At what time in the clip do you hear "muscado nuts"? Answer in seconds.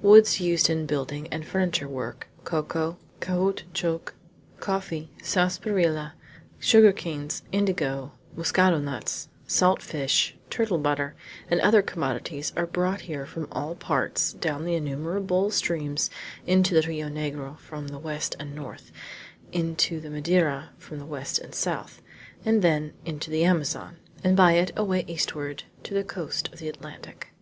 8.36-9.28